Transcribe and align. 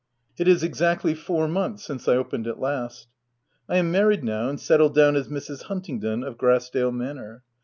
It 0.39 0.47
is 0.47 0.63
exactly 0.63 1.13
four 1.13 1.47
months 1.47 1.83
since 1.85 2.07
I 2.07 2.15
opened 2.15 2.47
it 2.47 2.57
last. 2.57 3.07
I 3.69 3.77
am 3.77 3.91
married 3.91 4.23
now, 4.23 4.49
and 4.49 4.59
settled 4.59 4.95
down 4.95 5.15
as 5.15 5.27
Mrs. 5.27 5.65
Huntingdon 5.65 6.23
of 6.23 6.39
Grassdale 6.39 6.91
Manor. 6.91 7.43